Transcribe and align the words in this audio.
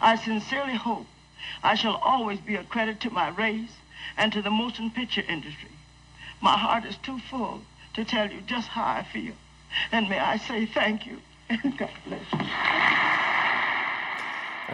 I 0.00 0.16
sincerely 0.16 0.76
hope 0.76 1.06
I 1.62 1.74
shall 1.74 1.96
always 1.96 2.40
be 2.40 2.56
a 2.56 2.64
credit 2.64 3.00
to 3.00 3.10
my 3.10 3.28
race 3.28 3.72
and 4.16 4.32
to 4.32 4.42
the 4.42 4.50
motion 4.50 4.90
picture 4.90 5.24
industry. 5.28 5.70
My 6.40 6.56
heart 6.56 6.84
is 6.84 6.96
too 6.98 7.18
full 7.30 7.60
to 7.94 8.04
tell 8.04 8.30
you 8.30 8.40
just 8.46 8.68
how 8.68 8.84
I 8.84 9.02
feel. 9.02 9.34
And 9.92 10.08
may 10.08 10.18
I 10.18 10.36
say 10.38 10.66
thank 10.66 11.06
you 11.06 11.18
and 11.48 11.78
God 11.78 11.90
bless 12.06 12.32
you. 12.32 12.38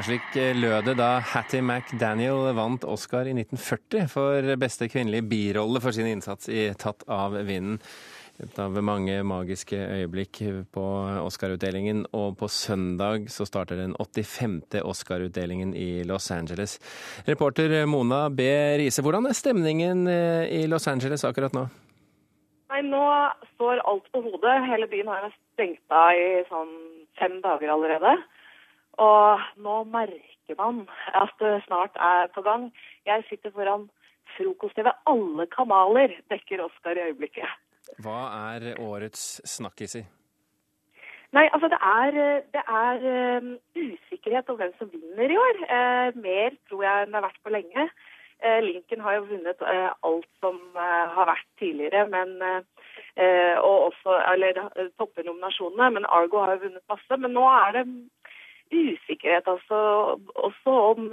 Slik 0.02 0.34
lød 0.56 0.86
det 0.88 0.94
da 0.96 1.18
Hattie 1.20 1.60
McDaniel 1.60 2.48
vant 2.56 2.84
Oscar 2.88 3.28
i 3.28 3.34
1940 3.36 4.08
for 4.08 4.56
beste 4.56 4.88
kvinnelige 4.88 5.26
birolle 5.28 5.82
for 5.84 5.92
sin 5.92 6.08
innsats 6.08 6.48
i 6.48 6.70
Tatt 6.80 7.04
av 7.06 7.36
vinden. 7.44 7.76
Et 8.42 8.56
av 8.58 8.74
mange 8.82 9.20
magiske 9.22 9.76
øyeblikk 9.78 10.40
på 10.74 10.82
Oscar-utdelingen. 11.22 12.00
Og 12.18 12.34
på 12.40 12.48
søndag 12.50 13.28
så 13.30 13.46
starter 13.46 13.78
den 13.78 13.94
85. 13.94 14.80
Oscar-utdelingen 14.82 15.76
i 15.78 16.02
Los 16.08 16.26
Angeles. 16.34 16.74
Reporter 17.28 17.86
Mona 17.86 18.24
B. 18.34 18.48
Riise, 18.82 19.04
hvordan 19.06 19.30
er 19.30 19.38
stemningen 19.38 20.08
eh, 20.10 20.50
i 20.58 20.66
Los 20.66 20.90
Angeles 20.90 21.22
akkurat 21.28 21.54
nå? 21.54 21.68
Nei, 22.74 22.82
Nå 22.90 23.06
står 23.54 23.84
alt 23.86 24.10
på 24.10 24.26
hodet. 24.26 24.58
Hele 24.66 24.90
byen 24.90 25.14
har 25.14 25.30
stengt 25.54 25.94
av 25.94 26.18
i 26.18 26.42
sånn 26.50 26.76
fem 27.22 27.38
dager 27.46 27.70
allerede. 27.70 28.18
Og 28.98 29.50
nå 29.62 29.82
merker 29.94 30.58
man 30.58 30.88
at 31.14 31.36
det 31.38 31.60
snart 31.68 31.94
er 31.94 32.32
på 32.34 32.42
gang. 32.42 32.72
Jeg 33.06 33.22
sitter 33.30 33.54
foran 33.54 33.86
frokost-TV. 34.34 34.90
Alle 35.06 35.46
kanaler 35.54 36.18
dekker 36.32 36.66
Oscar 36.66 36.98
i 36.98 37.12
øyeblikket. 37.12 37.46
Hva 38.00 38.20
er 38.54 38.72
årets 38.80 39.42
snakkisi? 39.48 40.04
Nei, 41.32 41.46
altså 41.48 41.68
det 41.72 41.78
er, 41.80 42.16
det 42.52 42.62
er 42.68 43.04
um, 43.40 43.52
usikkerhet 43.76 44.50
om 44.52 44.58
hvem 44.58 44.72
som 44.78 44.90
vinner 44.92 45.32
i 45.32 45.38
år. 45.40 45.60
Uh, 45.64 46.18
mer 46.20 46.56
tror 46.68 46.82
jeg 46.84 47.04
enn 47.04 47.14
det 47.14 47.18
har 47.18 47.24
vært 47.24 47.40
på 47.46 47.52
lenge. 47.54 47.86
Uh, 48.44 48.58
Lincoln 48.66 49.04
har 49.04 49.16
jo 49.16 49.28
vunnet 49.30 49.64
uh, 49.64 49.94
alt 50.08 50.28
som 50.44 50.58
har 50.76 51.30
vært 51.30 51.48
tidligere, 51.60 52.04
men 52.12 52.36
og 53.12 53.78
også, 53.90 54.14
eller 54.32 54.56
topper 54.96 55.24
nominasjonene. 55.26 55.90
Men 55.96 56.06
Argo 56.08 56.40
har 56.40 56.54
jo 56.54 56.62
vunnet 56.66 56.92
masse. 56.92 57.18
Men 57.20 57.34
nå 57.36 57.42
er 57.48 57.74
det 57.76 57.82
usikkerhet 58.72 59.48
altså, 59.52 59.80
også 60.48 60.76
om, 60.92 61.10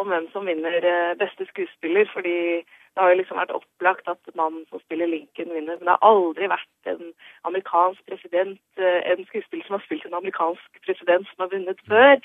om 0.00 0.08
hvem 0.08 0.28
som 0.32 0.48
vinner 0.48 0.80
beste 1.20 1.44
skuespiller. 1.50 2.08
fordi 2.12 2.64
det 2.94 3.02
har 3.02 3.12
jo 3.12 3.18
liksom 3.20 3.38
vært 3.38 3.54
opplagt 3.54 4.08
at 4.10 4.32
mannen 4.38 4.64
som 4.68 4.82
spiller 4.82 5.06
Lincoln, 5.06 5.52
vinner. 5.54 5.78
Men 5.78 5.86
det 5.86 5.94
har 5.94 6.08
aldri 6.10 6.48
vært 6.50 6.90
en 6.90 7.12
amerikansk 7.48 8.00
president, 8.10 8.62
eh, 8.82 9.00
en 9.12 9.26
skuespiller 9.28 9.66
som 9.66 9.76
har 9.78 9.84
spilt 9.84 10.06
en 10.08 10.18
amerikansk 10.18 10.80
president 10.86 11.28
som 11.30 11.44
har 11.44 11.52
vunnet 11.54 11.84
før. 11.88 12.16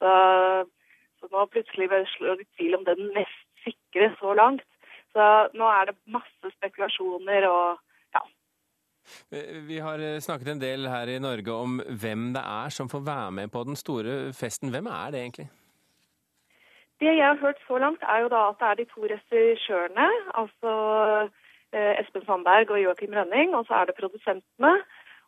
Så, 0.00 0.12
så 1.20 1.30
nå 1.32 1.44
plutselig 1.52 1.90
slår 2.16 2.40
det 2.40 2.48
tvil 2.56 2.78
om 2.78 2.86
den 2.88 3.10
mest 3.16 3.44
sikre 3.66 4.14
så 4.20 4.32
langt. 4.40 4.64
Så 5.12 5.26
nå 5.54 5.68
er 5.70 5.90
det 5.90 6.00
masse 6.18 6.54
spekulasjoner 6.58 7.48
og. 7.50 7.82
Vi 9.68 9.76
har 9.84 10.00
snakket 10.24 10.48
en 10.48 10.60
del 10.62 10.86
her 10.88 11.10
i 11.12 11.18
Norge 11.20 11.52
om 11.52 11.76
hvem 12.00 12.30
det 12.32 12.40
er 12.40 12.72
som 12.72 12.88
får 12.88 13.02
være 13.04 13.34
med 13.36 13.52
på 13.52 13.60
den 13.68 13.76
store 13.76 14.32
festen. 14.32 14.72
Hvem 14.72 14.88
er 14.88 15.12
det 15.12 15.20
egentlig? 15.20 15.48
Det 17.04 17.12
jeg 17.18 17.26
har 17.26 17.40
hørt 17.40 17.58
så 17.68 17.78
langt, 17.78 18.02
er 18.02 18.18
jo 18.24 18.28
da 18.32 18.42
at 18.50 18.60
det 18.60 18.68
er 18.68 18.76
de 18.80 18.84
to 18.92 19.00
regissørene, 19.12 20.06
altså 20.40 20.70
eh, 21.76 22.00
Espen 22.00 22.24
Sandberg 22.24 22.70
og 22.70 22.80
Joakim 22.82 23.12
Rønning, 23.18 23.52
og 23.56 23.66
så 23.68 23.74
er 23.80 23.84
det 23.90 23.98
produsentene. 23.98 24.72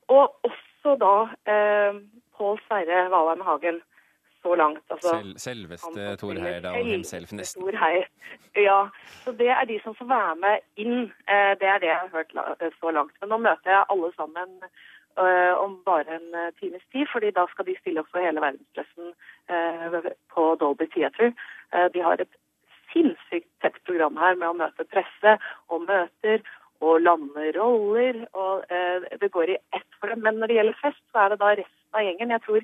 Og 0.08 0.24
også 0.48 0.94
da 1.04 1.14
eh, 1.52 2.00
Pål 2.36 2.56
Sverre 2.64 3.02
Valheim 3.12 3.44
Hagen 3.48 3.82
så 4.42 4.54
langt. 4.54 4.84
Altså, 4.90 5.12
Sel 5.18 5.38
selveste 5.40 6.16
Tor 6.22 6.32
Heyerdahl 6.32 6.84
himself, 6.84 7.32
nesten. 7.32 7.62
Tor 7.62 7.78
Heier. 7.84 8.08
Ja, 8.56 8.80
så 9.24 9.32
det 9.32 9.48
er 9.58 9.64
de 9.64 9.80
som 9.84 9.94
får 10.00 10.08
være 10.16 10.36
med 10.44 10.56
inn. 10.82 10.98
Eh, 11.28 11.52
det 11.60 11.68
er 11.74 11.78
det 11.82 11.92
jeg 11.92 12.00
har 12.04 12.12
hørt 12.16 12.32
så 12.80 12.90
langt. 12.98 13.14
Men 13.20 13.34
nå 13.34 13.42
møter 13.48 13.74
jeg 13.76 13.84
alle 13.92 14.12
sammen 14.16 14.60
om 15.16 15.78
bare 15.84 16.18
en 16.18 16.26
uh, 16.34 16.50
times 16.60 16.82
tid, 16.92 17.06
fordi 17.12 17.30
da 17.30 17.46
skal 17.50 17.66
de 17.68 17.76
stille 17.80 18.02
opp 18.02 18.10
for 18.12 18.24
hele 18.24 18.42
verdenspressen 18.42 19.12
uh, 19.50 20.10
på 20.34 20.44
Dolby 20.60 20.88
Theatre. 20.92 21.32
de 21.94 22.00
har 22.00 22.20
et 22.20 22.36
sinnssykt 22.92 23.48
tett 23.60 23.78
program 23.84 24.16
her 24.16 24.36
med 24.36 24.48
å 24.48 24.58
møte 24.58 24.84
presse 24.84 25.36
og 25.68 25.86
møter 25.88 26.44
og 26.80 27.00
lande 27.00 27.50
roller. 27.56 28.26
og 28.32 28.64
Det 29.20 29.30
går 29.32 29.50
i 29.50 29.58
ett 29.74 29.98
for 30.00 30.08
dem. 30.12 30.22
Men 30.22 30.38
når 30.38 30.46
det 30.46 30.58
gjelder 30.58 30.80
fest, 30.82 31.02
så 31.12 31.24
er 31.24 31.28
det 31.28 31.40
da 31.40 31.50
resten 31.58 31.98
av 31.98 32.06
gjengen. 32.06 32.30
Jeg 32.30 32.44
tror 32.46 32.62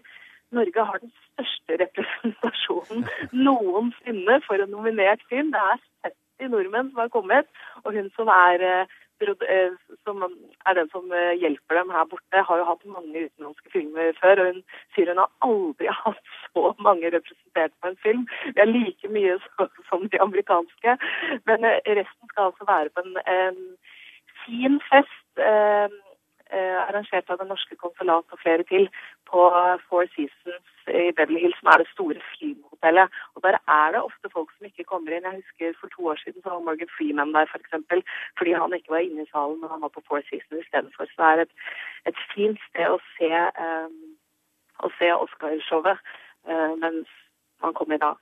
Norge 0.52 0.84
har 0.88 1.02
den 1.02 1.12
største 1.26 1.78
representasjonen 1.82 3.06
noensinne 3.46 4.40
for 4.46 4.62
en 4.62 4.70
nominert 4.70 5.24
film. 5.28 5.50
Det 5.52 5.64
er 5.72 5.82
70 6.12 6.54
nordmenn 6.54 6.92
som 6.92 7.02
har 7.02 7.14
kommet, 7.16 7.48
og 7.84 7.96
hun 7.96 8.12
som 8.16 8.30
er 8.32 8.68
Eh, 8.68 8.86
som 10.04 10.22
er 10.66 10.74
den 10.78 10.90
som 10.92 11.12
eh, 11.12 11.34
hjelper 11.40 11.78
dem 11.78 11.90
her 11.94 12.04
borte, 12.10 12.42
har 12.48 12.60
jo 12.60 12.68
hatt 12.68 12.84
mange 12.86 13.24
utenlandske 13.26 13.72
filmer 13.74 14.12
før. 14.20 14.42
Og 14.42 14.50
hun 14.50 14.60
sier 14.94 15.12
hun 15.12 15.22
har 15.22 15.30
aldri 15.48 15.90
hatt 16.02 16.22
så 16.48 16.72
mange 16.78 17.12
representert 17.14 17.74
på 17.80 17.92
en 17.92 17.98
film. 18.04 18.28
Det 18.54 18.64
er 18.64 18.70
like 18.70 19.12
mye 19.16 19.38
som 19.90 20.08
de 20.12 20.22
amerikanske. 20.26 20.96
Men 21.50 21.68
eh, 21.68 21.80
resten 22.00 22.32
skal 22.32 22.50
altså 22.50 22.68
være 22.68 22.94
på 22.94 23.06
en, 23.06 23.18
en 23.38 23.60
fin 24.44 24.80
fest. 24.90 25.18
Eh, 26.52 26.80
arrangert 26.88 27.30
av 27.32 27.38
det 27.40 27.46
norske 27.48 27.76
konsulat 27.80 28.34
og 28.34 28.40
flere 28.42 28.64
til 28.68 28.82
på 29.30 29.44
Four 29.88 30.08
Seasons 30.12 30.90
i 31.00 31.12
Beverly 31.16 31.40
Hills, 31.40 31.56
som 31.60 31.70
er 31.72 31.80
det 31.80 31.86
store 31.88 32.20
filmhotellet. 32.34 33.14
Og 33.34 33.42
Der 33.42 33.56
er 33.76 33.92
det 33.94 34.02
ofte 34.02 34.28
folk 34.34 34.50
som 34.52 34.66
ikke 34.68 34.84
kommer 34.90 35.14
inn. 35.16 35.24
Jeg 35.24 35.40
husker 35.40 35.78
For 35.80 35.88
to 35.94 36.02
år 36.12 36.18
siden 36.20 36.42
så 36.42 36.50
var 36.50 36.66
Morgan 36.66 36.92
Freeman 36.96 37.32
der, 37.32 37.48
f.eks. 37.48 37.70
For 37.88 38.02
fordi 38.38 38.52
han 38.52 38.74
ikke 38.74 38.94
var 38.94 39.06
inne 39.06 39.22
i 39.22 39.30
salen, 39.32 39.60
men 39.60 39.70
han 39.70 39.80
var 39.80 39.92
på 39.94 40.02
Four 40.08 40.20
Seasons 40.28 40.60
istedenfor. 40.64 41.04
Så 41.04 41.16
det 41.22 41.30
er 41.30 41.40
et, 41.46 41.54
et 42.06 42.18
fint 42.34 42.60
sted 42.68 42.86
å 42.96 43.00
se, 43.16 43.32
um, 43.66 43.96
å 44.84 44.92
se 44.98 45.08
Oscar-showet 45.24 45.98
uh, 46.48 46.72
mens 46.84 47.08
man 47.64 47.72
kommer 47.80 47.96
da 47.96 48.12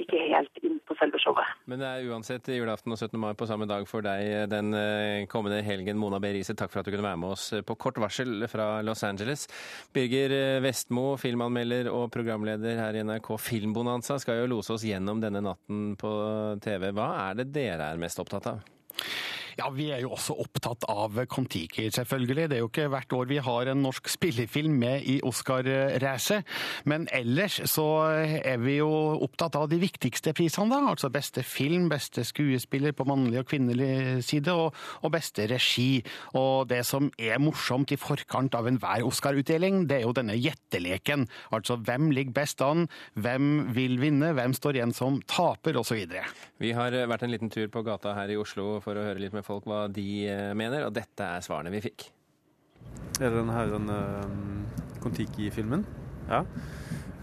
ikke 0.00 0.20
helt 0.32 0.62
inn 0.64 0.78
på 0.88 0.96
selve 0.98 1.20
showet. 1.22 1.52
Men 1.70 1.82
det 1.82 1.88
er 1.88 2.08
uansett 2.12 2.48
julaften 2.54 2.94
og 2.94 2.98
17. 3.00 3.18
mai 3.20 3.32
på 3.38 3.48
samme 3.50 3.68
dag 3.70 3.86
for 3.90 4.04
deg 4.04 4.50
den 4.52 4.72
eh, 4.78 5.24
kommende 5.30 5.62
helgen. 5.66 6.00
Mona 6.00 6.20
B. 6.22 6.32
Riise, 6.36 6.56
takk 6.58 6.72
for 6.72 6.82
at 6.82 6.88
du 6.88 6.94
kunne 6.94 7.06
være 7.06 7.20
med 7.22 7.34
oss 7.34 7.48
på 7.66 7.78
kort 7.80 8.00
varsel 8.02 8.46
fra 8.50 8.68
Los 8.86 9.04
Angeles. 9.06 9.46
Birger 9.94 10.36
eh, 10.36 10.60
Vestmo, 10.64 11.12
filmanmelder 11.20 11.90
og 11.92 12.10
programleder 12.14 12.80
her 12.80 12.98
i 12.98 13.06
NRK 13.06 13.32
Filmbonanza, 13.40 14.18
skal 14.22 14.42
jo 14.42 14.52
lose 14.56 14.76
oss 14.76 14.86
gjennom 14.86 15.22
denne 15.22 15.44
natten 15.44 15.92
på 16.00 16.12
TV. 16.64 16.90
Hva 16.96 17.10
er 17.28 17.42
det 17.42 17.50
dere 17.54 17.92
er 17.92 18.00
mest 18.00 18.20
opptatt 18.22 18.52
av? 18.54 18.62
Ja, 19.58 19.68
Vi 19.72 19.90
er 19.92 20.00
jo 20.04 20.12
også 20.16 20.36
opptatt 20.40 20.84
av 20.90 21.16
Kon-Tiki, 21.28 21.88
selvfølgelig. 21.92 22.48
Det 22.48 22.56
er 22.56 22.62
jo 22.62 22.70
ikke 22.70 22.88
hvert 22.92 23.12
år 23.16 23.28
vi 23.28 23.40
har 23.44 23.70
en 23.72 23.82
norsk 23.84 24.08
spillefilm 24.08 24.78
med 24.80 25.04
i 25.08 25.18
Oscar-racet. 25.26 26.46
Men 26.88 27.06
ellers 27.12 27.58
så 27.70 27.86
er 28.22 28.60
vi 28.62 28.78
jo 28.78 28.88
opptatt 29.24 29.56
av 29.60 29.68
de 29.70 29.80
viktigste 29.82 30.32
prisene, 30.36 30.72
da. 30.72 30.92
Altså 30.92 31.10
beste 31.12 31.44
film, 31.44 31.88
beste 31.92 32.24
skuespiller 32.24 32.94
på 32.96 33.06
mannlig 33.08 33.42
og 33.42 33.48
kvinnelig 33.50 34.22
side, 34.28 34.54
og, 34.54 34.76
og 35.02 35.14
beste 35.14 35.46
regi. 35.50 36.02
Og 36.38 36.68
det 36.70 36.82
som 36.88 37.10
er 37.18 37.40
morsomt 37.42 37.92
i 37.92 38.00
forkant 38.00 38.56
av 38.58 38.70
enhver 38.70 39.04
Oscar-utdeling, 39.08 39.84
det 39.90 40.00
er 40.00 40.06
jo 40.06 40.16
denne 40.16 40.38
gjetteleken. 40.38 41.26
Altså 41.52 41.76
hvem 41.76 42.10
ligger 42.14 42.38
best 42.42 42.64
an, 42.64 42.88
hvem 43.20 43.74
vil 43.76 43.98
vinne, 44.02 44.32
hvem 44.36 44.56
står 44.56 44.80
igjen 44.80 44.96
som 44.96 45.20
taper, 45.28 45.76
osv. 45.80 46.04
Vi 46.62 46.72
har 46.76 46.94
vært 47.10 47.26
en 47.26 47.32
liten 47.32 47.52
tur 47.52 47.68
på 47.72 47.84
gata 47.86 48.14
her 48.16 48.32
i 48.32 48.38
Oslo 48.40 48.78
for 48.84 48.96
å 48.96 49.04
høre 49.06 49.20
litt 49.22 49.34
med 49.34 49.41
folk 49.46 49.68
hva 49.68 49.84
de 49.92 50.08
eh, 50.30 50.50
mener, 50.58 50.86
og 50.86 50.94
dette 50.96 51.26
er 51.36 51.44
svarene 51.44 51.72
vi 51.74 51.82
fikk. 51.84 52.08
Er 53.20 53.28
det 53.28 53.36
denne 53.36 53.54
her, 53.54 53.70
den 53.70 53.88
uh, 53.92 55.00
Kon-Tiki-filmen? 55.02 55.84
Ja. 56.30 56.42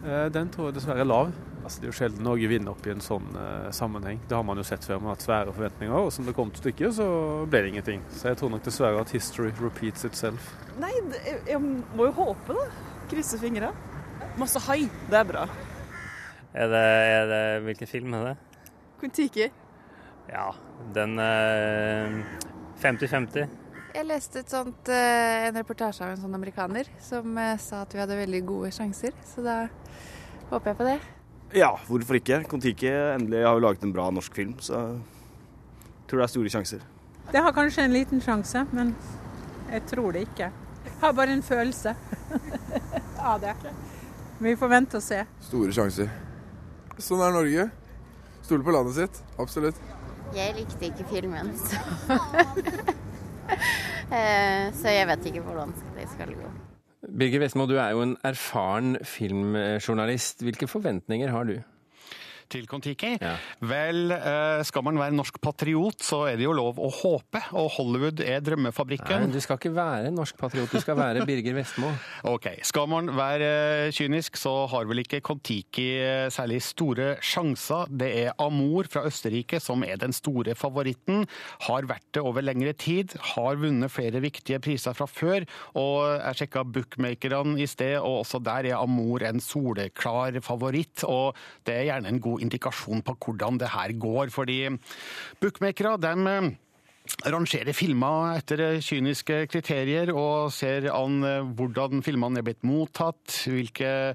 Uh, 0.03 0.27
den 0.31 0.51
tror 0.53 0.69
jeg 0.69 0.77
dessverre 0.77 1.03
er 1.03 1.09
lav. 1.09 1.31
Altså, 1.59 1.81
det 1.81 1.89
er 1.89 1.91
jo 1.91 1.97
sjelden 1.97 2.23
Norge 2.23 2.49
vinner 2.49 2.71
opp 2.71 2.85
i 2.87 2.93
en 2.93 3.03
sånn 3.03 3.27
uh, 3.35 3.67
sammenheng. 3.75 4.21
Det 4.29 4.37
har 4.37 4.45
man 4.47 4.61
jo 4.61 4.65
sett 4.67 4.85
før. 4.87 5.01
Man 5.01 5.11
har 5.11 5.17
hatt 5.17 5.25
svære 5.25 5.55
forventninger, 5.55 5.95
og 5.97 6.13
som 6.15 6.29
det 6.29 6.35
kom 6.37 6.53
til 6.53 6.63
stykket, 6.63 6.95
så 7.01 7.07
ble 7.49 7.63
det 7.65 7.73
ingenting. 7.73 8.05
Så 8.15 8.31
jeg 8.31 8.39
tror 8.39 8.53
nok 8.53 8.63
dessverre 8.65 9.01
at 9.03 9.13
history 9.15 9.51
repeats 9.59 10.07
itself. 10.07 10.53
Nei, 10.79 10.93
jeg 11.49 11.59
må 11.59 12.07
jo 12.07 12.15
håpe, 12.21 12.55
da. 12.55 12.69
Krysse 13.11 13.41
fingra. 13.41 13.73
Masse 14.39 14.61
hai. 14.69 14.83
Det 15.09 15.19
er 15.19 15.27
bra. 15.27 15.47
Er 16.53 16.71
det, 16.71 16.85
er 17.17 17.27
det, 17.29 17.41
hvilken 17.67 17.89
film 17.91 18.13
er 18.17 18.31
det? 18.31 18.37
Kon-Tiki. 19.01 19.49
Ja, 20.29 20.53
den 20.93 21.17
50-50. 22.81 23.41
Eh, 23.41 23.47
jeg 23.95 24.05
leste 24.05 24.43
sånt, 24.45 24.89
eh, 24.93 25.47
en 25.47 25.57
reportasje 25.57 26.05
av 26.05 26.13
en 26.13 26.21
sånn 26.21 26.35
amerikaner 26.37 26.89
som 27.01 27.37
eh, 27.41 27.55
sa 27.57 27.81
at 27.81 27.95
vi 27.95 28.01
hadde 28.03 28.17
veldig 28.19 28.43
gode 28.45 28.69
sjanser, 28.75 29.15
så 29.25 29.41
da 29.45 29.55
håper 30.51 30.71
jeg 30.71 30.77
på 30.77 30.87
det. 30.87 30.99
Ja, 31.57 31.71
hvorfor 31.87 32.19
ikke? 32.19 32.43
Kon-Tiki 32.45 32.91
endelig 33.15 33.41
har 33.41 33.57
jo 33.57 33.65
laget 33.65 33.87
en 33.87 33.95
bra 33.95 34.05
norsk 34.13 34.37
film, 34.37 34.53
så 34.61 34.83
jeg 34.93 36.05
tror 36.11 36.21
det 36.21 36.27
er 36.27 36.33
store 36.35 36.53
sjanser. 36.53 36.85
Det 37.33 37.41
har 37.45 37.53
kanskje 37.57 37.87
en 37.87 37.95
liten 37.97 38.21
sjanse, 38.21 38.65
men 38.73 38.93
jeg 39.71 39.85
tror 39.89 40.13
det 40.13 40.27
ikke. 40.29 40.51
Jeg 40.85 40.97
har 41.01 41.13
bare 41.17 41.33
en 41.33 41.45
følelse 41.45 41.95
av 43.31 43.41
det. 43.41 43.55
Vi 44.39 44.55
får 44.55 44.71
vente 44.71 45.01
og 45.01 45.03
se. 45.03 45.23
Store 45.49 45.73
sjanser. 45.73 46.13
Sånn 47.01 47.21
er 47.25 47.33
Norge. 47.33 47.69
Stole 48.45 48.65
på 48.65 48.73
landet 48.73 48.97
sitt. 48.97 49.23
Absolutt. 49.41 49.77
Jeg 50.35 50.55
likte 50.55 50.85
ikke 50.91 51.05
filmen, 51.13 51.53
så 51.57 51.77
Eh, 54.09 54.69
Så 54.73 54.89
jeg 54.89 55.05
vet 55.07 55.25
ikke 55.29 55.41
hvordan 55.45 55.73
det 55.97 56.07
skal 56.09 56.31
gå. 56.33 56.49
Birger 57.19 57.39
Vestmo, 57.43 57.65
du 57.69 57.75
er 57.77 57.89
jo 57.93 58.01
en 58.01 58.15
erfaren 58.25 58.97
filmjournalist. 59.05 60.41
Hvilke 60.45 60.67
forventninger 60.67 61.29
har 61.33 61.43
du? 61.49 61.55
Til 62.49 62.65
Kon-Tiki. 62.69 63.15
Vel, 63.69 64.11
eh, 64.15 64.63
skal 64.67 64.85
man 64.87 64.99
være 64.99 65.15
norsk 65.15 65.39
patriot, 65.43 65.99
så 66.03 66.23
er 66.31 66.39
det 66.39 66.47
jo 66.47 66.55
lov 66.55 66.79
å 66.81 66.89
håpe, 66.91 67.41
og 67.53 67.69
Hollywood 67.77 68.23
er 68.25 68.41
drømmefabrikken. 68.45 69.27
Nei, 69.27 69.33
du 69.33 69.39
skal 69.43 69.59
ikke 69.59 69.73
være 69.75 70.11
norsk 70.13 70.37
patriot, 70.39 70.71
du 70.71 70.81
skal 70.81 70.97
være 70.99 71.25
Birger 71.29 71.57
Vestmo. 71.59 71.91
Ok, 72.29 72.49
Skal 72.67 72.87
man 72.91 73.09
være 73.15 73.47
eh, 73.87 73.91
kynisk, 73.95 74.37
så 74.39 74.65
har 74.69 74.87
vel 74.89 75.03
ikke 75.03 75.21
Kon-Tiki 75.25 75.87
eh, 76.01 76.27
særlig 76.33 76.61
store 76.65 77.13
sjanser. 77.25 77.89
Det 77.89 78.09
er 78.25 78.35
Amor 78.41 78.89
fra 78.91 79.05
Østerrike 79.07 79.59
som 79.63 79.83
er 79.87 79.99
den 80.01 80.13
store 80.15 80.55
favoritten. 80.57 81.25
Har 81.67 81.87
vært 81.89 82.07
det 82.15 82.23
over 82.25 82.45
lengre 82.45 82.73
tid. 82.77 83.15
Har 83.33 83.59
vunnet 83.61 83.91
flere 83.93 84.21
viktige 84.23 84.59
priser 84.63 84.95
fra 84.97 85.07
før. 85.09 85.45
Og 85.79 86.03
jeg 86.19 86.41
sjekka 86.43 86.65
bookmakerne 86.67 87.59
i 87.61 87.67
sted, 87.69 87.97
og 87.99 88.23
også 88.23 88.41
der 88.43 88.71
er 88.71 88.79
Amor 88.79 89.23
en 89.27 89.41
soleklar 89.43 90.37
favoritt. 90.45 91.05
Og 91.07 91.37
det 91.67 91.75
er 91.77 91.87
gjerne 91.91 92.13
en 92.13 92.21
god 92.23 92.38
indikasjon 92.41 93.03
på 93.05 93.17
hvordan 93.25 93.59
det 93.61 93.73
her 93.75 93.93
går, 93.99 94.33
fordi 94.33 94.63
bookmakere 95.41 95.97
dem 96.01 96.27
rangerer 97.25 97.73
filmer 97.73 98.37
etter 98.37 98.61
kyniske 98.85 99.41
kriterier 99.49 100.11
og 100.13 100.51
ser 100.53 100.89
an 100.93 101.23
hvordan 101.57 102.03
filmene 102.05 102.41
er 102.41 102.45
blitt 102.45 102.65
mottatt, 102.67 103.33
hvilke, 103.49 104.13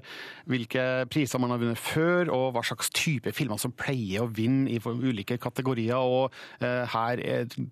hvilke, 0.49 0.85
priser 1.11 1.41
man 1.41 1.53
har 1.53 1.61
vunnet 1.61 1.81
før, 1.81 2.31
og 2.31 2.55
hva 2.55 2.63
slags 2.65 2.91
type 2.95 3.35
filmer 3.35 3.59
som 3.61 3.75
pleier 3.75 4.23
å 4.23 4.31
vinne 4.31 4.71
i 4.71 4.79
ulike 4.79 5.37
kategorier. 5.41 5.99
Og 5.99 6.31
eh, 6.63 6.85
her 6.95 7.23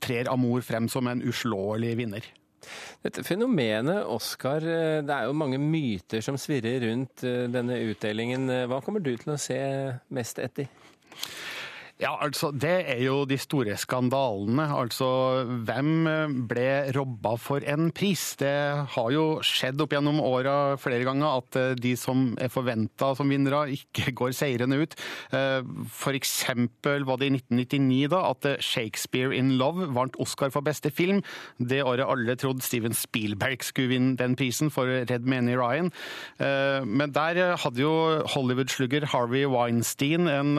trer 0.04 0.32
Amor 0.34 0.66
frem 0.66 0.92
som 0.92 1.08
en 1.08 1.24
uslåelig 1.24 1.96
vinner. 2.04 2.34
Dette 3.04 3.24
fenomenet 3.28 4.06
Oscar, 4.08 4.64
det 5.04 5.14
er 5.14 5.28
jo 5.28 5.36
mange 5.38 5.60
myter 5.62 6.24
som 6.24 6.38
svirrer 6.40 6.86
rundt 6.88 7.26
denne 7.54 7.80
utdelingen. 7.90 8.48
Hva 8.72 8.80
kommer 8.86 9.04
du 9.04 9.12
til 9.20 9.36
å 9.36 9.40
se 9.42 9.60
mest 10.14 10.40
etter? 10.44 10.70
Ja, 12.04 12.18
altså, 12.20 12.50
Det 12.52 12.84
er 12.92 13.00
jo 13.06 13.22
de 13.24 13.38
store 13.40 13.78
skandalene. 13.80 14.66
Altså, 14.76 15.08
hvem 15.64 16.08
ble 16.50 16.92
robba 16.98 17.38
for 17.40 17.64
en 17.64 17.94
pris? 17.96 18.34
Det 18.36 18.52
har 18.92 19.12
jo 19.14 19.40
skjedd 19.46 19.80
opp 19.80 19.96
gjennom 19.96 20.20
åra 20.20 20.76
flere 20.82 21.06
ganger 21.08 21.38
at 21.40 21.56
eh, 21.60 21.76
de 21.80 21.94
som 21.96 22.34
er 22.44 22.52
forventa 22.52 23.14
som 23.16 23.32
vinnere, 23.32 23.70
ikke 23.78 24.12
går 24.20 24.34
seirende 24.36 24.82
ut. 24.82 24.98
Eh, 25.32 25.62
F.eks. 25.88 26.34
var 26.84 27.22
det 27.22 27.30
i 27.30 27.38
1999 27.38 28.12
da 28.12 28.26
at 28.34 28.50
eh, 28.52 28.60
Shakespeare 28.60 29.32
in 29.32 29.56
Love 29.62 29.88
vant 29.96 30.20
Oscar 30.20 30.52
for 30.52 30.66
beste 30.66 30.92
film. 30.92 31.24
Det 31.56 31.86
året 31.88 32.04
alle 32.04 32.36
trodde 32.36 32.68
Steven 32.68 32.98
Spielberg 32.98 33.64
skulle 33.64 33.94
vinne 33.94 34.18
den 34.20 34.36
prisen 34.36 34.74
for 34.74 34.92
Red 34.92 35.24
Many 35.24 35.56
Ryan. 35.56 35.92
Men 36.40 37.14
der 37.16 37.56
hadde 37.62 37.82
jo 37.82 37.94
Hollywood-slugger 38.34 39.06
Harvey 39.14 39.46
Weinstein 39.48 40.28
en 40.28 40.58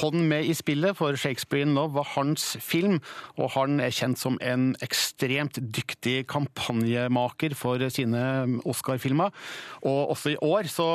hånd 0.00 0.26
med 0.28 0.49
i 0.50 0.58
spillet, 0.58 0.96
for 0.98 1.16
Shakespeare 1.18 1.66
in 1.66 1.74
Love 1.76 1.94
var 1.96 2.08
hans 2.16 2.52
film, 2.62 2.98
og 3.38 3.52
han 3.56 3.80
er 3.82 3.94
kjent 3.94 4.20
som 4.20 4.38
en 4.44 4.72
ekstremt 4.84 5.60
dyktig 5.62 6.24
kampanjemaker 6.30 7.56
for 7.58 7.82
sine 7.92 8.60
Oscar-filmer. 8.68 9.34
Og 9.86 10.14
også 10.16 10.34
i 10.34 10.38
år 10.44 10.70
så 10.70 10.90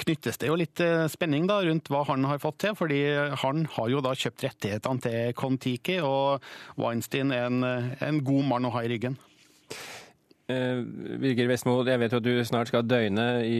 knyttes 0.00 0.38
det 0.40 0.48
jo 0.48 0.56
litt 0.58 0.80
spenning 1.12 1.46
da 1.50 1.60
rundt 1.66 1.90
hva 1.92 2.02
han 2.08 2.24
har 2.28 2.40
fått 2.42 2.62
til, 2.64 2.76
fordi 2.78 3.00
han 3.42 3.66
har 3.76 3.92
jo 3.92 4.02
da 4.04 4.14
kjøpt 4.16 4.46
rettighetene 4.46 5.04
til 5.04 5.36
Kon-Tiki, 5.36 6.00
og 6.00 6.44
Weinstein 6.80 7.34
er 7.34 7.50
en, 7.50 7.62
en 8.00 8.22
god 8.24 8.52
mann 8.54 8.68
å 8.68 8.72
ha 8.76 8.84
i 8.86 8.92
ryggen. 8.94 9.18
Uh, 10.46 10.84
Birger 11.18 11.48
Vestmo, 11.50 11.80
jeg 11.82 11.98
vet 11.98 12.12
jo 12.14 12.20
at 12.20 12.26
du 12.26 12.44
snart 12.46 12.70
skal 12.70 12.84
døgne 12.86 13.24
i 13.42 13.58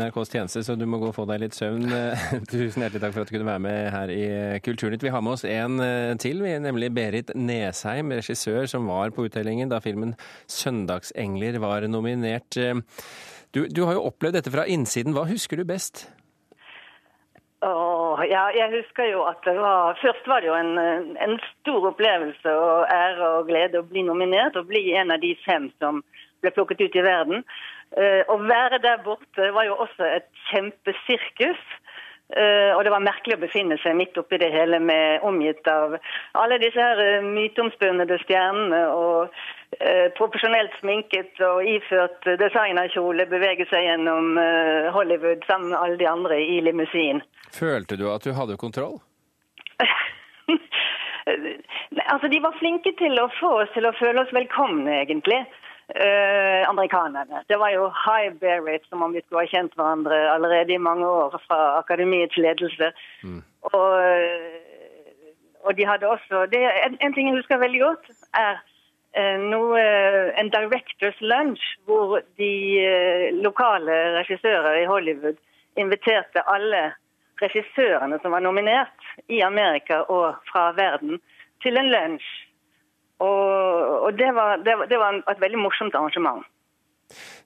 NRKs 0.00 0.32
tjeneste, 0.32 0.64
så 0.66 0.74
du 0.74 0.82
må 0.90 0.98
gå 0.98 1.12
og 1.12 1.14
få 1.14 1.28
deg 1.30 1.44
litt 1.44 1.54
søvn. 1.54 1.86
Tusen 2.50 2.82
hjertelig 2.82 3.04
takk 3.04 3.14
for 3.14 3.22
at 3.22 3.30
du 3.30 3.36
kunne 3.36 3.50
være 3.52 3.62
med 3.62 3.78
her 3.94 4.14
i 4.14 4.24
Kulturnytt. 4.66 5.06
Vi 5.06 5.12
har 5.14 5.22
med 5.22 5.36
oss 5.36 5.46
en 5.46 5.78
til, 6.18 6.42
nemlig 6.64 6.90
Berit 6.96 7.30
Nesheim, 7.38 8.10
regissør 8.18 8.66
som 8.70 8.90
var 8.90 9.14
på 9.14 9.28
utdelingen 9.28 9.70
da 9.70 9.78
filmen 9.84 10.16
'Søndagsengler' 10.50 11.62
var 11.62 11.86
nominert. 11.86 12.58
Du, 13.54 13.66
du 13.70 13.84
har 13.86 13.94
jo 13.94 14.08
opplevd 14.10 14.40
dette 14.40 14.50
fra 14.50 14.66
innsiden. 14.66 15.14
Hva 15.14 15.28
husker 15.30 15.60
du 15.60 15.64
best? 15.68 16.08
Oh, 17.64 18.20
ja, 18.28 18.42
jeg 18.52 18.68
husker 18.74 19.06
jo 19.08 19.22
at 19.24 19.40
det 19.46 19.54
var 19.56 19.96
Først 20.02 20.26
var 20.28 20.42
det 20.42 20.50
jo 20.50 20.56
en, 20.58 20.74
en 21.26 21.36
stor 21.46 21.86
opplevelse 21.92 22.50
og 22.50 22.90
ære 22.92 23.28
og 23.38 23.46
glede 23.48 23.80
å 23.80 23.86
bli 23.88 24.02
nominert 24.04 24.58
og 24.60 24.68
bli 24.68 24.82
en 24.98 25.14
av 25.14 25.22
de 25.22 25.30
fem 25.46 25.70
som 25.80 26.02
ble 26.44 26.54
plukket 26.54 26.84
ut 26.84 26.98
i 27.00 27.06
verden. 27.06 27.42
Uh, 27.96 28.22
å 28.30 28.38
være 28.44 28.82
der 28.84 29.02
borte 29.06 29.50
var 29.56 29.66
jo 29.68 29.80
også 29.86 30.06
et 30.12 30.30
kjempesirkus. 30.50 31.64
Uh, 32.32 32.72
og 32.74 32.80
det 32.86 32.90
var 32.90 33.02
merkelig 33.04 33.36
å 33.36 33.42
befinne 33.42 33.76
seg 33.82 33.98
midt 33.98 34.16
oppi 34.16 34.38
det 34.40 34.48
hele, 34.48 34.78
med 34.80 35.22
omgitt 35.28 35.68
av 35.68 35.92
alle 36.40 36.56
disse 36.62 36.80
her 36.80 36.96
uh, 37.20 37.26
myteomspunnede 37.26 38.16
stjernene 38.22 38.80
og 38.96 39.28
uh, 39.28 40.06
profesjonelt 40.16 40.72
sminket 40.80 41.42
og 41.44 41.68
iført 41.68 42.24
designerkjole 42.40 43.28
bevege 43.28 43.68
seg 43.68 43.84
gjennom 43.86 44.40
Hollywood 44.96 45.44
sammen 45.50 45.74
med 45.74 45.78
alle 45.78 46.00
de 46.00 46.08
andre 46.08 46.40
i 46.40 46.62
limousin. 46.64 47.20
Følte 47.52 48.00
du 48.00 48.08
at 48.10 48.24
du 48.24 48.32
hadde 48.34 48.56
kontroll? 48.56 48.96
altså, 52.08 52.32
De 52.32 52.40
var 52.40 52.56
flinke 52.56 52.96
til 52.98 53.20
å 53.20 53.28
få 53.36 53.52
oss 53.66 53.76
til 53.76 53.84
å 53.84 53.94
føle 54.00 54.24
oss 54.24 54.32
velkomne, 54.32 55.02
egentlig. 55.04 55.44
Uh, 55.84 56.68
amerikanerne. 56.68 57.42
Det 57.48 57.58
var 57.60 57.70
jo 57.74 57.90
high 57.92 58.32
bearit, 58.40 58.86
som 58.88 59.02
om 59.02 59.12
vi 59.12 59.20
skulle 59.20 59.42
ha 59.44 59.50
kjent 59.52 59.74
hverandre 59.76 60.16
allerede 60.32 60.72
i 60.72 60.80
mange 60.80 61.04
år 61.04 61.36
fra 61.44 61.58
akademiets 61.78 62.38
ledelse. 62.40 62.88
Mm. 63.22 63.42
Og, 63.68 63.90
og, 65.60 65.76
de 65.76 65.84
hadde 65.86 66.08
også 66.08 66.46
det, 66.52 66.62
en, 66.86 66.96
en, 67.00 67.12
ting 67.12 67.28
jeg 67.28 67.36
husker 67.36 67.60
veldig 67.60 67.82
godt, 67.82 68.08
er 68.32 68.62
uh, 69.18 69.44
noe, 69.44 69.84
en 70.40 70.48
directors 70.56 71.20
lunch 71.20 71.66
hvor 71.84 72.16
de 72.40 72.52
uh, 72.80 73.28
lokale 73.44 74.00
regissører 74.16 74.80
i 74.80 74.88
Hollywood 74.88 75.36
inviterte 75.76 76.48
alle 76.48 76.94
regissørene 77.42 78.18
som 78.22 78.32
var 78.32 78.40
nominert 78.40 79.12
i 79.28 79.44
Amerika 79.44 80.00
og 80.08 80.40
fra 80.48 80.70
verden, 80.80 81.20
til 81.60 81.76
en 81.76 81.92
lunsj. 81.92 82.32
Og, 83.22 84.02
og 84.08 84.18
det, 84.18 84.30
var, 84.34 84.58
det, 84.64 84.74
det, 84.90 84.98
var, 84.98 85.20
et 85.30 85.40
veldig 85.40 85.60
morsomt 85.62 85.94
arrangement. 85.94 86.42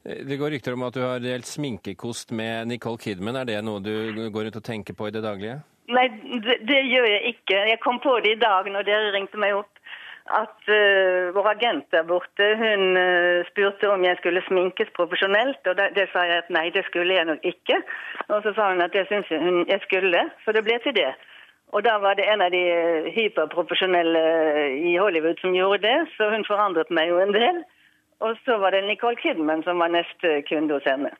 Det 0.04 0.38
går 0.38 0.54
rykter 0.54 0.76
om 0.76 0.86
at 0.86 0.94
du 0.96 1.02
har 1.02 1.20
delt 1.20 1.48
sminkekost 1.48 2.32
med 2.32 2.70
Nicole 2.70 3.00
Kidman. 3.02 3.36
Er 3.36 3.48
det 3.48 3.58
noe 3.66 3.82
du 3.84 4.28
går 4.32 4.48
rundt 4.48 4.60
og 4.60 4.64
tenker 4.64 4.96
på 4.96 5.08
i 5.08 5.14
det 5.14 5.24
daglige? 5.26 5.58
Nei, 5.88 6.06
det, 6.44 6.60
det 6.68 6.82
gjør 6.84 7.08
jeg 7.08 7.34
ikke. 7.34 7.58
Jeg 7.72 7.80
kom 7.80 7.98
på 8.04 8.18
det 8.24 8.36
i 8.36 8.40
dag 8.40 8.68
når 8.70 8.86
dere 8.88 9.12
ringte 9.14 9.40
meg 9.40 9.56
opp. 9.56 9.72
At 10.28 10.68
uh, 10.68 11.32
vår 11.32 11.46
agent 11.54 11.86
der 11.94 12.04
borte 12.04 12.48
hun 12.60 12.98
uh, 13.00 13.46
spurte 13.48 13.88
om 13.88 14.02
jeg 14.04 14.18
skulle 14.20 14.42
sminkes 14.44 14.92
profesjonelt. 14.96 15.62
Og 15.64 15.78
det, 15.78 15.88
det, 15.96 16.10
sa 16.12 16.26
jeg 16.28 16.44
at 16.44 16.52
nei, 16.52 16.66
det 16.74 16.84
skulle 16.90 17.16
jeg 17.16 17.28
nok 17.28 17.48
ikke. 17.48 17.80
Og 18.28 18.44
så 18.44 18.52
sa 18.56 18.68
hun 18.74 18.84
at 18.84 18.92
det 18.92 19.06
syntes 19.08 19.32
hun 19.32 19.64
jeg 19.68 19.80
skulle, 19.86 20.26
så 20.44 20.52
det 20.52 20.64
ble 20.68 20.76
til 20.84 20.96
det. 21.00 21.14
Og 21.76 21.84
da 21.84 21.98
var 22.00 22.16
det 22.16 22.24
en 22.32 22.40
av 22.40 22.52
de 22.54 22.62
hyperprofesjonelle 23.12 24.22
i 24.88 24.94
Hollywood 24.96 25.40
som 25.42 25.56
gjorde 25.56 25.82
det, 25.84 25.96
så 26.16 26.30
hun 26.32 26.46
forandret 26.48 26.90
meg 26.94 27.10
jo 27.10 27.18
en 27.20 27.34
del. 27.34 27.60
Og 28.24 28.38
så 28.46 28.56
var 28.58 28.74
det 28.74 28.86
Nicole 28.86 29.18
Kidman 29.20 29.62
som 29.66 29.82
var 29.82 29.92
neste 29.92 30.40
kunde 30.48 30.78
hos 30.78 30.88
henne. 30.88 31.12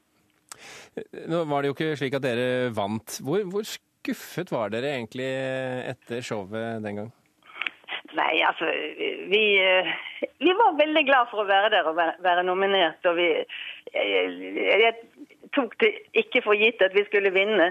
Nå 1.30 1.44
var 1.50 1.62
det 1.62 1.70
jo 1.70 1.76
ikke 1.76 1.98
slik 2.00 2.16
at 2.18 2.24
dere 2.24 2.72
vant. 2.74 3.20
Hvor, 3.22 3.44
hvor 3.52 3.68
skuffet 3.68 4.50
var 4.50 4.72
dere 4.72 4.96
egentlig 4.96 5.28
etter 5.92 6.24
showet 6.24 6.82
den 6.84 7.02
gang? 7.02 7.12
Nei, 8.16 8.40
altså 8.40 8.70
vi, 9.28 9.42
vi, 10.40 10.52
var 10.56 10.78
veldig 10.78 11.04
glad 11.06 11.28
for 11.30 11.42
å 11.42 11.48
være 11.48 11.70
der 11.76 11.90
og 11.90 11.98
være 12.24 12.46
nominert. 12.46 13.04
Og 13.06 13.18
vi 13.20 13.28
jeg, 13.92 14.32
jeg 14.80 14.94
tok 15.54 15.76
det 15.82 15.92
ikke 16.24 16.42
for 16.44 16.58
gitt 16.58 16.82
at 16.84 16.96
vi 16.96 17.04
skulle 17.08 17.34
vinne. 17.36 17.70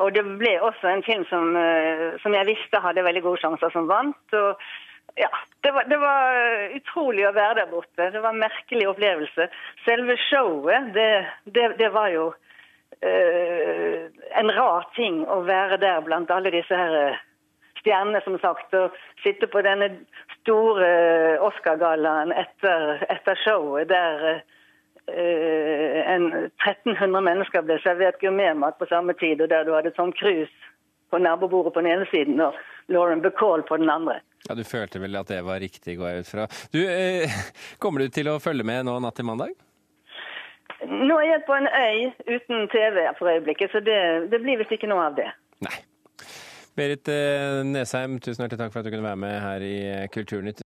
Og 0.00 0.14
det 0.14 0.22
ble 0.24 0.54
også 0.64 0.88
en 0.88 1.04
film 1.04 1.26
som, 1.28 1.56
eh, 1.56 2.14
som 2.22 2.34
jeg 2.34 2.48
visste 2.48 2.80
hadde 2.80 3.04
veldig 3.04 3.22
gode 3.22 3.42
sjanser, 3.42 3.70
som 3.74 3.90
vant. 3.90 4.24
og 4.32 4.56
ja, 5.16 5.28
det 5.60 5.72
var, 5.72 5.84
det 5.84 5.98
var, 6.00 6.36
utrolig 6.76 7.26
å 7.28 7.34
være 7.36 7.58
der 7.60 7.68
borte. 7.70 8.10
Det 8.14 8.22
var 8.22 8.32
en 8.32 8.40
merkelig 8.40 8.86
opplevelse. 8.88 9.48
Selve 9.84 10.16
showet, 10.28 10.92
det, 10.94 11.08
det, 11.44 11.66
det 11.80 11.90
var 11.92 12.08
jo 12.14 12.30
uh, 12.32 13.98
en 14.40 14.52
rar 14.56 14.88
ting 14.96 15.20
å 15.28 15.42
være 15.44 15.76
der 15.82 16.00
blant 16.06 16.32
alle 16.32 16.54
disse 16.54 16.76
her 16.76 16.96
eh, 17.02 17.20
stjernene, 17.82 18.22
som 18.24 18.38
sagt. 18.40 18.72
Og 18.78 18.96
sitte 19.24 19.50
på 19.52 19.60
denne 19.66 19.90
store 20.40 20.88
Oscar-gallaen 21.44 22.32
etter, 22.32 23.04
etter, 23.12 23.38
showet 23.44 23.92
der 23.92 24.42
uh, 25.10 25.16
eh, 25.16 26.12
en 26.14 26.28
1300 26.32 27.20
mennesker 27.20 27.64
ble 27.66 27.78
servert 27.82 28.20
gourmetmat 28.20 28.78
på 28.78 28.88
samme 28.90 29.14
tid, 29.20 29.40
og 29.40 29.50
der 29.50 29.64
du 29.66 29.74
hadde 29.74 29.94
Tom 29.96 30.12
Cruise 30.12 30.52
på 31.12 31.18
nabobordet 31.18 31.74
på 31.74 31.80
den 31.80 31.92
ene 31.92 32.06
siden 32.10 32.40
og 32.40 32.56
Lauren 32.92 33.22
Bacall 33.22 33.62
på 33.68 33.76
den 33.76 33.90
andre. 33.90 34.20
Ja, 34.48 34.54
Du 34.54 34.64
følte 34.64 35.00
vel 35.00 35.16
at 35.16 35.28
det 35.28 35.42
var 35.46 35.60
riktig, 35.60 35.98
går 35.98 36.08
jeg 36.08 36.24
ut 36.24 36.30
fra. 36.30 36.46
Du, 36.72 36.80
eh, 36.82 37.30
Kommer 37.78 38.02
du 38.02 38.08
til 38.08 38.28
å 38.28 38.40
følge 38.42 38.66
med 38.66 38.86
nå 38.88 38.98
natt 39.00 39.16
til 39.16 39.28
mandag? 39.28 39.54
Nå 40.82 41.14
er 41.20 41.28
jeg 41.28 41.44
på 41.46 41.54
en 41.54 41.68
øy 41.70 42.10
uten 42.26 42.66
TV 42.72 43.06
for 43.18 43.30
øyeblikket, 43.30 43.70
så 43.70 43.80
det, 43.80 44.30
det 44.32 44.42
blir 44.42 44.58
visst 44.58 44.74
ikke 44.74 44.90
noe 44.90 45.06
av 45.12 45.18
det. 45.18 45.28
Nei. 45.62 45.76
Berit 46.74 47.08
eh, 47.12 47.60
Nesheim, 47.68 48.16
tusen 48.18 48.42
hjertelig 48.42 48.58
takk 48.64 48.72
for 48.72 48.80
at 48.80 48.86
du 48.88 48.90
kunne 48.90 49.06
være 49.06 49.20
med 49.20 49.34
her 49.44 49.64
i 49.66 49.76
Kulturnytt. 50.12 50.60